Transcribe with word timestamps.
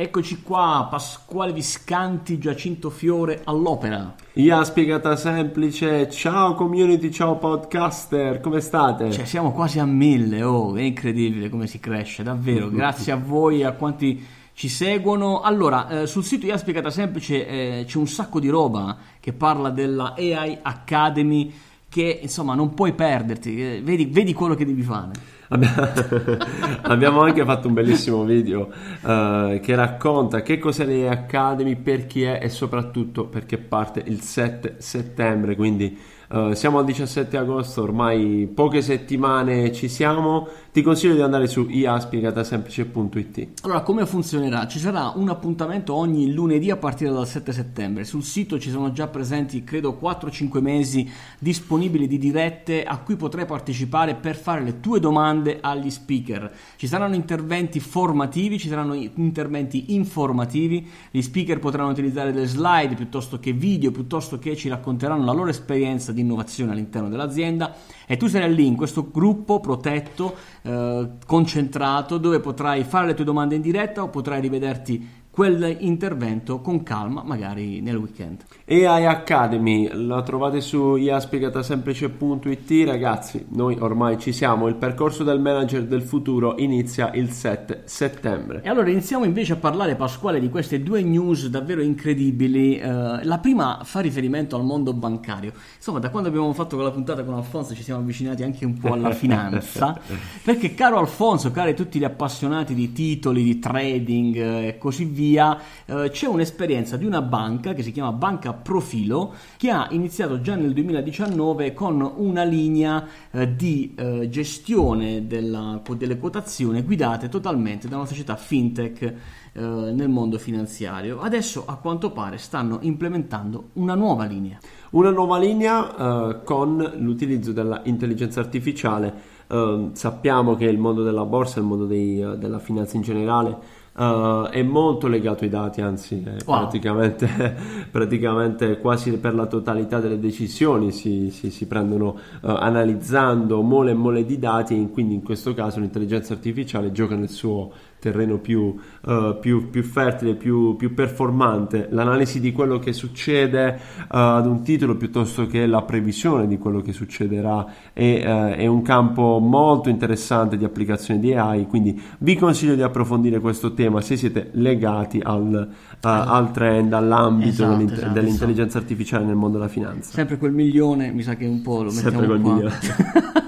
Eccoci 0.00 0.42
qua, 0.42 0.86
Pasquale 0.88 1.52
Viscanti, 1.52 2.38
Giacinto 2.38 2.88
Fiore 2.88 3.40
all'opera. 3.42 4.14
IA 4.34 4.62
spiegata 4.62 5.16
semplice, 5.16 6.08
ciao 6.08 6.54
community, 6.54 7.10
ciao 7.10 7.34
podcaster, 7.34 8.38
come 8.38 8.60
state? 8.60 9.10
Cioè, 9.10 9.24
siamo 9.24 9.50
quasi 9.50 9.80
a 9.80 9.84
mille, 9.84 10.40
oh, 10.44 10.76
è 10.76 10.82
incredibile 10.82 11.48
come 11.48 11.66
si 11.66 11.80
cresce, 11.80 12.22
davvero. 12.22 12.70
Grazie 12.70 13.10
a 13.10 13.16
voi, 13.16 13.64
a 13.64 13.72
quanti 13.72 14.24
ci 14.52 14.68
seguono. 14.68 15.40
Allora, 15.40 15.88
eh, 15.88 16.06
sul 16.06 16.22
sito 16.22 16.46
IA 16.46 16.58
spiegata 16.58 16.90
semplice 16.90 17.44
eh, 17.48 17.84
c'è 17.84 17.98
un 17.98 18.06
sacco 18.06 18.38
di 18.38 18.48
roba 18.48 18.96
che 19.18 19.32
parla 19.32 19.70
della 19.70 20.14
AI 20.16 20.58
Academy 20.62 21.52
che, 21.88 22.20
insomma, 22.22 22.54
non 22.54 22.72
puoi 22.72 22.92
perderti. 22.92 23.60
Eh, 23.60 23.80
vedi, 23.82 24.06
vedi 24.06 24.32
quello 24.32 24.54
che 24.54 24.64
devi 24.64 24.82
fare. 24.82 25.37
Abbiamo 26.82 27.22
anche 27.22 27.44
fatto 27.44 27.68
un 27.68 27.74
bellissimo 27.74 28.24
video 28.24 28.68
uh, 29.00 29.58
che 29.60 29.74
racconta 29.74 30.42
che 30.42 30.58
cos'è 30.58 30.84
l'EA 30.84 31.10
Academy, 31.12 31.76
per 31.76 32.06
chi 32.06 32.22
è 32.22 32.38
e 32.42 32.50
soprattutto 32.50 33.26
perché 33.26 33.56
parte 33.56 34.02
il 34.04 34.20
7 34.20 34.76
settembre, 34.78 35.56
quindi 35.56 35.98
Uh, 36.30 36.52
siamo 36.52 36.78
al 36.78 36.84
17 36.84 37.38
agosto, 37.38 37.80
ormai 37.80 38.50
poche 38.52 38.82
settimane 38.82 39.72
ci 39.72 39.88
siamo. 39.88 40.46
Ti 40.70 40.82
consiglio 40.82 41.14
di 41.14 41.22
andare 41.22 41.46
su 41.46 41.66
iaspiegatasemplice.it. 41.66 43.62
Allora, 43.62 43.80
come 43.80 44.04
funzionerà? 44.04 44.66
Ci 44.66 44.78
sarà 44.78 45.10
un 45.16 45.30
appuntamento 45.30 45.94
ogni 45.94 46.30
lunedì 46.34 46.70
a 46.70 46.76
partire 46.76 47.10
dal 47.10 47.26
7 47.26 47.50
settembre. 47.50 48.04
Sul 48.04 48.22
sito 48.22 48.58
ci 48.58 48.68
sono 48.68 48.92
già 48.92 49.08
presenti, 49.08 49.64
credo, 49.64 49.98
4-5 50.00 50.60
mesi 50.60 51.10
disponibili 51.38 52.06
di 52.06 52.18
dirette 52.18 52.84
a 52.84 52.98
cui 52.98 53.16
potrai 53.16 53.46
partecipare 53.46 54.14
per 54.14 54.36
fare 54.36 54.62
le 54.62 54.80
tue 54.80 55.00
domande 55.00 55.58
agli 55.62 55.88
speaker. 55.88 56.52
Ci 56.76 56.86
saranno 56.86 57.14
interventi 57.14 57.80
formativi, 57.80 58.58
ci 58.58 58.68
saranno 58.68 58.92
interventi 58.92 59.94
informativi. 59.94 60.86
Gli 61.10 61.22
speaker 61.22 61.58
potranno 61.58 61.88
utilizzare 61.90 62.32
delle 62.32 62.46
slide 62.46 62.94
piuttosto 62.94 63.40
che 63.40 63.52
video, 63.52 63.90
piuttosto 63.90 64.38
che 64.38 64.54
ci 64.56 64.68
racconteranno 64.68 65.24
la 65.24 65.32
loro 65.32 65.48
esperienza 65.48 66.12
innovazione 66.20 66.72
all'interno 66.72 67.08
dell'azienda 67.08 67.74
e 68.06 68.16
tu 68.16 68.26
sarai 68.26 68.54
lì 68.54 68.66
in 68.66 68.76
questo 68.76 69.10
gruppo 69.10 69.60
protetto, 69.60 70.34
eh, 70.62 71.08
concentrato, 71.26 72.18
dove 72.18 72.40
potrai 72.40 72.84
fare 72.84 73.06
le 73.06 73.14
tue 73.14 73.24
domande 73.24 73.54
in 73.54 73.62
diretta 73.62 74.02
o 74.02 74.08
potrai 74.08 74.40
rivederti 74.40 75.26
quell'intervento 75.38 76.60
con 76.60 76.82
calma, 76.82 77.22
magari 77.22 77.80
nel 77.80 77.94
weekend. 77.94 78.42
AI 78.66 79.06
Academy 79.06 79.88
la 79.92 80.20
trovate 80.22 80.60
su 80.60 80.96
iaspiegatasemplice.it 80.96 82.84
ragazzi, 82.84 83.46
noi 83.50 83.76
ormai 83.78 84.18
ci 84.18 84.32
siamo, 84.32 84.66
il 84.66 84.74
percorso 84.74 85.22
del 85.22 85.38
manager 85.38 85.84
del 85.84 86.02
futuro 86.02 86.56
inizia 86.58 87.12
il 87.12 87.30
7 87.30 87.82
settembre. 87.84 88.62
E 88.64 88.68
allora 88.68 88.90
iniziamo 88.90 89.24
invece 89.24 89.52
a 89.52 89.56
parlare 89.56 89.94
Pasquale 89.94 90.40
di 90.40 90.48
queste 90.48 90.82
due 90.82 91.02
news 91.02 91.46
davvero 91.46 91.82
incredibili. 91.82 92.80
Uh, 92.82 93.20
la 93.22 93.38
prima 93.40 93.82
fa 93.84 94.00
riferimento 94.00 94.56
al 94.56 94.64
mondo 94.64 94.92
bancario. 94.92 95.52
Insomma, 95.76 96.00
da 96.00 96.10
quando 96.10 96.30
abbiamo 96.30 96.52
fatto 96.52 96.74
quella 96.74 96.90
puntata 96.90 97.22
con 97.22 97.34
Alfonso 97.34 97.76
ci 97.76 97.84
siamo 97.84 98.00
avvicinati 98.00 98.42
anche 98.42 98.64
un 98.64 98.76
po' 98.76 98.92
alla 98.92 99.12
finanza, 99.12 99.96
perché 100.42 100.74
caro 100.74 100.98
Alfonso, 100.98 101.52
cari 101.52 101.76
tutti 101.76 102.00
gli 102.00 102.04
appassionati 102.04 102.74
di 102.74 102.90
titoli, 102.90 103.44
di 103.44 103.60
trading 103.60 104.34
uh, 104.34 104.66
e 104.66 104.78
così 104.78 105.04
via, 105.04 105.26
via, 105.28 105.60
eh, 105.84 106.08
c'è 106.10 106.26
un'esperienza 106.26 106.96
di 106.96 107.04
una 107.04 107.20
banca 107.20 107.74
che 107.74 107.82
si 107.82 107.92
chiama 107.92 108.12
Banca 108.12 108.52
Profilo 108.54 109.34
che 109.56 109.70
ha 109.70 109.88
iniziato 109.90 110.40
già 110.40 110.54
nel 110.54 110.72
2019 110.72 111.74
con 111.74 112.00
una 112.16 112.44
linea 112.44 113.06
eh, 113.30 113.54
di 113.54 113.94
eh, 113.96 114.28
gestione 114.30 115.26
della, 115.26 115.80
delle 115.96 116.16
quotazioni 116.16 116.82
guidate 116.82 117.28
totalmente 117.28 117.88
da 117.88 117.96
una 117.96 118.06
società 118.06 118.36
fintech 118.36 119.02
eh, 119.02 119.60
nel 119.60 120.08
mondo 120.08 120.38
finanziario. 120.38 121.20
Adesso 121.20 121.64
a 121.66 121.76
quanto 121.76 122.12
pare 122.12 122.38
stanno 122.38 122.78
implementando 122.82 123.70
una 123.74 123.94
nuova 123.94 124.24
linea. 124.24 124.58
Una 124.90 125.10
nuova 125.10 125.38
linea 125.38 125.80
uh, 125.80 126.42
con 126.44 126.76
l'utilizzo 126.96 127.52
dell'intelligenza 127.52 128.40
artificiale. 128.40 129.36
Uh, 129.48 129.90
sappiamo 129.92 130.54
che 130.56 130.66
il 130.66 130.78
mondo 130.78 131.02
della 131.02 131.24
borsa, 131.24 131.58
il 131.58 131.66
mondo 131.66 131.86
dei, 131.86 132.22
uh, 132.22 132.36
della 132.36 132.58
finanza 132.58 132.96
in 132.96 133.02
generale, 133.02 133.86
Uh, 133.98 134.44
è 134.50 134.62
molto 134.62 135.08
legato 135.08 135.42
ai 135.42 135.50
dati, 135.50 135.80
anzi 135.80 136.22
wow. 136.46 136.60
praticamente, 136.60 137.56
praticamente, 137.90 138.78
quasi 138.78 139.18
per 139.18 139.34
la 139.34 139.46
totalità 139.46 139.98
delle 139.98 140.20
decisioni 140.20 140.92
si, 140.92 141.30
si, 141.32 141.50
si 141.50 141.66
prendono 141.66 142.16
uh, 142.42 142.46
analizzando 142.48 143.60
mole 143.60 143.90
e 143.90 143.94
mole 143.94 144.24
di 144.24 144.38
dati 144.38 144.80
e 144.80 144.88
quindi 144.90 145.14
in 145.14 145.24
questo 145.24 145.52
caso 145.52 145.80
l'intelligenza 145.80 146.32
artificiale 146.32 146.92
gioca 146.92 147.16
nel 147.16 147.28
suo 147.28 147.72
terreno 147.98 148.38
più, 148.38 148.74
uh, 149.02 149.38
più, 149.40 149.70
più 149.70 149.82
fertile, 149.82 150.34
più, 150.34 150.76
più, 150.76 150.94
performante, 150.94 151.88
l'analisi 151.90 152.40
di 152.40 152.52
quello 152.52 152.78
che 152.78 152.92
succede 152.92 153.78
uh, 154.02 154.06
ad 154.08 154.46
un 154.46 154.62
titolo 154.62 154.96
piuttosto 154.96 155.46
che 155.46 155.66
la 155.66 155.82
previsione 155.82 156.46
di 156.46 156.58
quello 156.58 156.80
che 156.80 156.92
succederà 156.92 157.66
è, 157.92 158.22
uh, 158.24 158.54
è, 158.54 158.66
un 158.66 158.82
campo 158.82 159.38
molto 159.38 159.88
interessante 159.88 160.56
di 160.56 160.64
applicazione 160.64 161.20
di 161.20 161.34
AI, 161.34 161.66
quindi 161.66 162.00
vi 162.18 162.36
consiglio 162.36 162.74
di 162.74 162.82
approfondire 162.82 163.40
questo 163.40 163.74
tema 163.74 164.00
se 164.00 164.16
siete 164.16 164.50
legati 164.52 165.20
al, 165.22 165.68
al 166.00 166.50
trend, 166.52 166.92
all'ambito 166.92 167.48
esatto, 167.48 167.70
dell'int- 167.70 167.92
esatto, 167.92 168.12
dell'intelligenza 168.12 168.78
esatto. 168.78 168.84
artificiale 168.84 169.24
nel 169.24 169.36
mondo 169.36 169.58
della 169.58 169.70
finanza. 169.70 170.12
Sempre 170.12 170.38
quel 170.38 170.52
milione, 170.52 171.10
mi 171.10 171.22
sa 171.22 171.34
che 171.34 171.46
un 171.46 171.62
po' 171.62 171.82
lo 171.82 171.90
mettiamo 171.90 172.18
Sempre 172.18 172.26
quel 172.26 172.40
qua. 172.40 172.52
milione. 172.52 173.46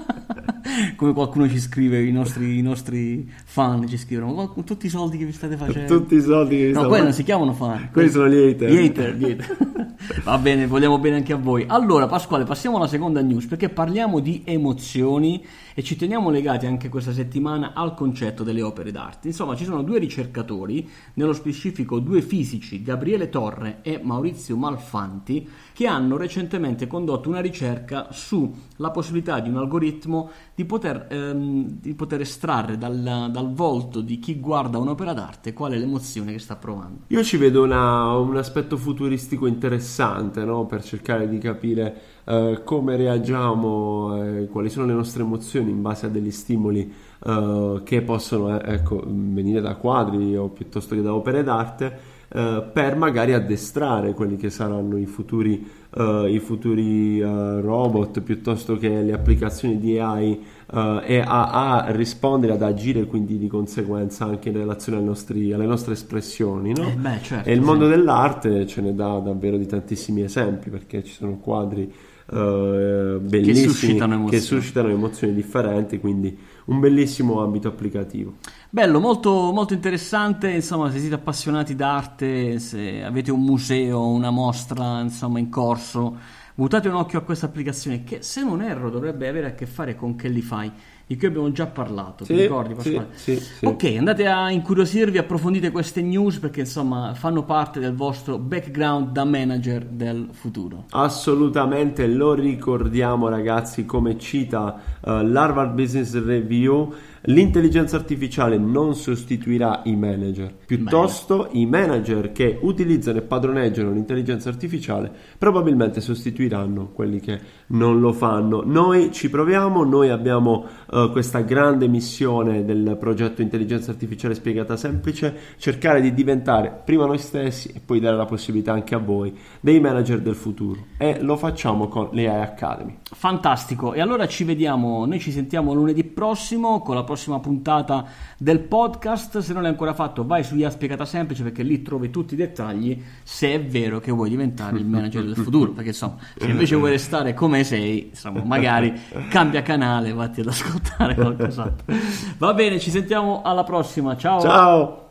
come 0.95 1.13
qualcuno 1.13 1.49
ci 1.49 1.59
scrive, 1.59 2.01
i 2.03 2.11
nostri, 2.11 2.57
i 2.57 2.61
nostri 2.61 3.29
fan 3.45 3.87
ci 3.87 3.97
scrivono, 3.97 4.33
ma 4.33 4.47
con 4.47 4.63
tutti 4.63 4.85
i 4.85 4.89
soldi 4.89 5.17
che 5.17 5.25
vi 5.25 5.31
state 5.31 5.57
facendo. 5.57 5.97
Tutti 5.97 6.15
i 6.15 6.21
soldi 6.21 6.57
che 6.57 6.65
vi 6.65 6.71
state 6.71 6.83
No, 6.83 6.89
quelli 6.89 7.03
non 7.03 7.13
si 7.13 7.23
chiamano 7.23 7.53
fan. 7.53 7.89
Quelli 7.91 8.09
sono 8.09 8.27
gli 8.29 8.49
hater. 8.49 8.69
Gli 8.69 8.85
hater, 8.85 9.15
gli 9.15 9.31
hater. 9.31 9.95
Va 10.19 10.37
bene, 10.37 10.67
vogliamo 10.67 10.99
bene 10.99 11.15
anche 11.15 11.31
a 11.33 11.37
voi. 11.37 11.63
Allora, 11.67 12.05
Pasquale, 12.05 12.43
passiamo 12.43 12.77
alla 12.77 12.87
seconda 12.87 13.21
news 13.21 13.45
perché 13.45 13.69
parliamo 13.69 14.19
di 14.19 14.41
emozioni 14.45 15.43
e 15.73 15.83
ci 15.83 15.95
teniamo 15.95 16.29
legati 16.29 16.65
anche 16.65 16.89
questa 16.89 17.13
settimana 17.13 17.71
al 17.73 17.93
concetto 17.93 18.43
delle 18.43 18.61
opere 18.61 18.91
d'arte. 18.91 19.29
Insomma, 19.29 19.55
ci 19.55 19.63
sono 19.63 19.83
due 19.83 19.99
ricercatori, 19.99 20.87
nello 21.13 21.33
specifico 21.33 21.99
due 21.99 22.21
fisici, 22.21 22.81
Gabriele 22.81 23.29
Torre 23.29 23.79
e 23.83 23.99
Maurizio 24.03 24.57
Malfanti, 24.57 25.47
che 25.73 25.87
hanno 25.87 26.17
recentemente 26.17 26.87
condotto 26.87 27.29
una 27.29 27.39
ricerca 27.39 28.07
sulla 28.11 28.91
possibilità 28.91 29.39
di 29.39 29.49
un 29.49 29.57
algoritmo 29.57 30.29
di 30.53 30.65
poter, 30.65 31.07
ehm, 31.09 31.79
di 31.79 31.93
poter 31.93 32.21
estrarre 32.21 32.77
dal, 32.77 33.29
dal, 33.31 33.53
volto 33.53 34.01
di 34.01 34.19
chi 34.19 34.39
guarda 34.39 34.77
un'opera 34.77 35.13
d'arte 35.13 35.53
qual 35.53 35.71
è 35.71 35.77
l'emozione 35.77 36.33
che 36.33 36.39
sta 36.39 36.55
provando. 36.57 37.03
Io 37.07 37.23
ci 37.23 37.37
vedo 37.37 37.63
una, 37.63 38.15
un 38.17 38.35
aspetto 38.35 38.77
futuristico 38.77 39.47
interessante 39.47 39.99
no? 40.43 40.65
per 40.65 40.83
cercare 40.83 41.27
di 41.27 41.37
capire 41.37 41.95
eh, 42.25 42.61
come 42.63 42.95
reagiamo, 42.95 44.23
eh, 44.23 44.47
quali 44.47 44.69
sono 44.69 44.85
le 44.85 44.93
nostre 44.93 45.23
emozioni 45.23 45.71
in 45.71 45.81
base 45.81 46.05
a 46.05 46.09
degli 46.09 46.31
stimoli 46.31 46.91
eh, 47.23 47.81
che 47.83 48.01
possono 48.01 48.59
eh, 48.59 48.73
ecco, 48.73 49.03
venire 49.05 49.61
da 49.61 49.75
quadri 49.75 50.35
o 50.35 50.49
piuttosto 50.49 50.95
che 50.95 51.01
da 51.01 51.13
opere 51.13 51.43
d'arte. 51.43 52.10
Uh, 52.33 52.63
per 52.71 52.95
magari 52.95 53.33
addestrare 53.33 54.13
quelli 54.13 54.37
che 54.37 54.49
saranno 54.49 54.97
i 54.97 55.05
futuri, 55.05 55.69
uh, 55.97 56.25
i 56.25 56.39
futuri 56.39 57.19
uh, 57.19 57.59
robot 57.59 58.21
piuttosto 58.21 58.77
che 58.77 58.87
le 58.87 59.11
applicazioni 59.11 59.77
di 59.77 59.99
AI 59.99 60.59
e 60.71 61.19
a, 61.19 61.83
a, 61.83 61.91
rispondere, 61.91 62.53
ad 62.53 62.61
agire 62.61 63.03
quindi 63.03 63.37
di 63.37 63.47
conseguenza 63.47 64.23
anche 64.23 64.47
in 64.47 64.55
relazione 64.55 65.01
nostri, 65.01 65.51
alle 65.51 65.65
nostre 65.65 65.91
espressioni. 65.91 66.73
No? 66.73 66.87
Eh 66.87 66.93
beh, 66.93 67.19
certo, 67.21 67.49
e 67.49 67.51
il 67.51 67.59
mondo 67.59 67.83
sì. 67.83 67.89
dell'arte 67.89 68.65
ce 68.65 68.79
ne 68.79 68.95
dà 68.95 69.19
davvero 69.19 69.57
di 69.57 69.65
tantissimi 69.65 70.21
esempi 70.21 70.69
perché 70.69 71.03
ci 71.03 71.11
sono 71.11 71.35
quadri 71.35 71.91
uh, 72.31 73.19
bellissimi 73.19 73.53
che 73.53 73.69
suscitano, 73.69 74.25
che 74.25 74.39
suscitano, 74.39 74.89
emozioni 74.89 75.33
differenti, 75.33 75.99
quindi 75.99 76.37
un 76.65 76.79
bellissimo 76.79 77.43
ambito 77.43 77.67
applicativo. 77.67 78.35
Bello, 78.69 78.99
molto, 78.99 79.51
molto 79.51 79.73
interessante, 79.73 80.49
insomma 80.49 80.89
se 80.91 80.99
siete 80.99 81.15
appassionati 81.15 81.75
d'arte, 81.75 82.59
se 82.59 83.03
avete 83.03 83.31
un 83.31 83.41
museo, 83.41 84.07
una 84.07 84.31
mostra 84.31 85.01
insomma 85.01 85.39
in 85.39 85.49
corso, 85.49 86.17
buttate 86.55 86.87
un 86.87 86.95
occhio 86.95 87.19
a 87.19 87.21
questa 87.21 87.47
applicazione 87.47 88.03
che 88.03 88.21
se 88.21 88.43
non 88.43 88.61
erro 88.61 88.89
dovrebbe 88.89 89.27
avere 89.27 89.47
a 89.47 89.53
che 89.53 89.65
fare 89.65 89.95
con 89.95 90.15
Kellify 90.15 90.71
di 91.07 91.17
cui 91.17 91.27
abbiamo 91.27 91.51
già 91.51 91.67
parlato, 91.67 92.23
sì, 92.23 92.33
ti 92.33 92.41
ricordi 92.41 92.73
Pasquale? 92.73 93.07
Sì, 93.13 93.35
sì, 93.37 93.65
ok, 93.65 93.95
andate 93.97 94.27
a 94.27 94.49
incuriosirvi, 94.49 95.17
approfondite 95.17 95.71
queste 95.71 96.01
news 96.01 96.39
perché 96.39 96.61
insomma 96.61 97.13
fanno 97.13 97.43
parte 97.43 97.79
del 97.79 97.93
vostro 97.93 98.37
background 98.37 99.11
da 99.11 99.25
manager 99.25 99.85
del 99.85 100.29
futuro. 100.31 100.85
Assolutamente, 100.91 102.07
lo 102.07 102.33
ricordiamo 102.33 103.27
ragazzi 103.27 103.85
come 103.85 104.17
cita 104.17 104.81
uh, 105.01 105.21
l'Harvard 105.21 105.73
Business 105.73 106.13
Review 106.23 106.93
L'intelligenza 107.25 107.97
artificiale 107.97 108.57
non 108.57 108.95
sostituirà 108.95 109.81
i 109.83 109.95
manager, 109.95 110.51
piuttosto 110.65 111.43
Bene. 111.43 111.59
i 111.59 111.65
manager 111.67 112.31
che 112.31 112.57
utilizzano 112.59 113.19
e 113.19 113.21
padroneggiano 113.21 113.91
l'intelligenza 113.91 114.49
artificiale 114.49 115.11
probabilmente 115.37 116.01
sostituiranno 116.01 116.87
quelli 116.87 117.19
che 117.19 117.39
non 117.67 117.99
lo 117.99 118.11
fanno. 118.11 118.63
Noi 118.65 119.11
ci 119.11 119.29
proviamo, 119.29 119.83
noi 119.83 120.09
abbiamo 120.09 120.65
uh, 120.91 121.11
questa 121.11 121.39
grande 121.39 121.87
missione 121.87 122.63
del 122.65 122.97
progetto 122.99 123.41
Intelligenza 123.41 123.91
Artificiale 123.91 124.35
Spiegata 124.35 124.75
Semplice, 124.77 125.35
cercare 125.57 126.01
di 126.01 126.13
diventare 126.13 126.81
prima 126.83 127.05
noi 127.05 127.17
stessi 127.17 127.71
e 127.73 127.81
poi 127.83 127.99
dare 127.99 128.15
la 128.15 128.25
possibilità 128.25 128.73
anche 128.73 128.95
a 128.95 128.99
voi 128.99 129.35
dei 129.59 129.79
manager 129.79 130.19
del 130.19 130.35
futuro 130.35 130.85
e 130.97 131.21
lo 131.21 131.37
facciamo 131.37 131.87
con 131.87 132.09
l'AI 132.11 132.41
Academy. 132.41 132.97
Fantastico, 133.03 133.93
e 133.93 134.01
allora 134.01 134.27
ci 134.27 134.43
vediamo, 134.43 135.05
noi 135.05 135.19
ci 135.19 135.31
sentiamo 135.31 135.73
lunedì 135.73 136.03
prossimo 136.03 136.81
con 136.81 136.95
la 136.95 137.03
prossima 137.03 137.39
puntata 137.39 138.05
del 138.37 138.59
podcast. 138.59 139.39
Se 139.39 139.53
non 139.53 139.61
l'hai 139.61 139.71
ancora 139.71 139.93
fatto, 139.93 140.25
vai 140.25 140.43
su 140.43 140.55
IA 140.55 140.69
Spiegata 140.69 141.05
Semplice 141.05 141.43
perché 141.43 141.63
lì 141.63 141.81
trovi 141.81 142.09
tutti 142.09 142.33
i 142.33 142.37
dettagli. 142.37 143.01
Se 143.23 143.53
è 143.53 143.63
vero 143.63 143.99
che 143.99 144.11
vuoi 144.11 144.29
diventare 144.29 144.77
il 144.77 144.85
manager 144.85 145.23
del 145.23 145.35
futuro, 145.35 145.71
perché 145.73 145.89
insomma, 145.89 146.17
se 146.37 146.47
invece 146.47 146.75
vuoi 146.75 146.91
restare 146.91 147.33
come 147.33 147.63
sei, 147.63 148.07
insomma, 148.09 148.43
magari 148.43 148.93
cambia 149.29 149.61
canale, 149.61 150.13
vatti 150.13 150.41
ad 150.41 150.47
ascoltare 150.81 151.15
qualcos'altro. 151.15 151.95
Va 152.37 152.53
bene, 152.53 152.79
ci 152.79 152.89
sentiamo 152.89 153.41
alla 153.43 153.63
prossima. 153.63 154.17
Ciao. 154.17 154.41
Ciao. 154.41 154.97